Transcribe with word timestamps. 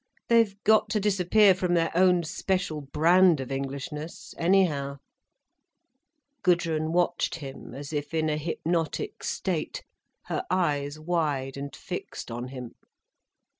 They've 0.29 0.55
got 0.63 0.89
to 0.89 0.99
disappear 0.99 1.53
from 1.53 1.75
their 1.75 1.95
own 1.95 2.23
special 2.23 2.81
brand 2.81 3.39
of 3.39 3.51
Englishness, 3.51 4.33
anyhow." 4.35 4.97
Gudrun 6.41 6.91
watched 6.91 7.35
him 7.35 7.75
as 7.75 7.93
if 7.93 8.11
in 8.11 8.27
a 8.27 8.35
hypnotic 8.35 9.23
state, 9.23 9.83
her 10.23 10.43
eyes 10.49 10.97
wide 10.99 11.55
and 11.55 11.75
fixed 11.75 12.31
on 12.31 12.47
him. 12.47 12.73